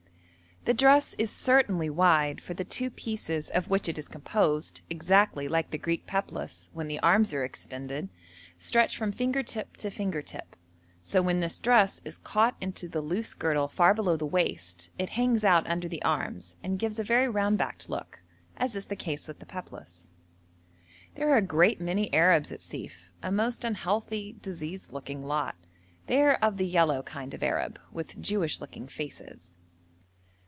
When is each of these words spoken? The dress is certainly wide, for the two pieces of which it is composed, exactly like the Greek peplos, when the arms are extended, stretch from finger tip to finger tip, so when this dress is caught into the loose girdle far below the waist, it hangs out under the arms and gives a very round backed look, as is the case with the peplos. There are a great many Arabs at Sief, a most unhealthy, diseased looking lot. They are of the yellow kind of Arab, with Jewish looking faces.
The 0.63 0.75
dress 0.75 1.15
is 1.17 1.31
certainly 1.31 1.89
wide, 1.89 2.39
for 2.39 2.53
the 2.53 2.63
two 2.63 2.91
pieces 2.91 3.49
of 3.49 3.71
which 3.71 3.89
it 3.89 3.97
is 3.97 4.07
composed, 4.07 4.81
exactly 4.91 5.47
like 5.47 5.71
the 5.71 5.79
Greek 5.79 6.05
peplos, 6.05 6.69
when 6.71 6.87
the 6.87 6.99
arms 6.99 7.33
are 7.33 7.43
extended, 7.43 8.09
stretch 8.59 8.95
from 8.95 9.11
finger 9.11 9.41
tip 9.41 9.75
to 9.77 9.89
finger 9.89 10.21
tip, 10.21 10.55
so 11.01 11.19
when 11.19 11.39
this 11.39 11.57
dress 11.57 11.99
is 12.05 12.19
caught 12.19 12.57
into 12.61 12.87
the 12.87 13.01
loose 13.01 13.33
girdle 13.33 13.67
far 13.67 13.95
below 13.95 14.15
the 14.15 14.27
waist, 14.27 14.91
it 14.99 15.09
hangs 15.17 15.43
out 15.43 15.65
under 15.65 15.87
the 15.87 16.03
arms 16.03 16.55
and 16.61 16.77
gives 16.77 16.99
a 16.99 17.03
very 17.03 17.27
round 17.27 17.57
backed 17.57 17.89
look, 17.89 18.19
as 18.55 18.75
is 18.75 18.85
the 18.85 18.95
case 18.95 19.27
with 19.27 19.39
the 19.39 19.47
peplos. 19.47 20.05
There 21.15 21.31
are 21.31 21.37
a 21.37 21.41
great 21.41 21.81
many 21.81 22.13
Arabs 22.13 22.51
at 22.51 22.61
Sief, 22.61 23.09
a 23.23 23.31
most 23.31 23.63
unhealthy, 23.63 24.33
diseased 24.39 24.93
looking 24.93 25.25
lot. 25.25 25.55
They 26.05 26.21
are 26.21 26.35
of 26.35 26.57
the 26.57 26.67
yellow 26.67 27.01
kind 27.01 27.33
of 27.33 27.41
Arab, 27.41 27.79
with 27.91 28.21
Jewish 28.21 28.61
looking 28.61 28.87
faces. 28.87 29.55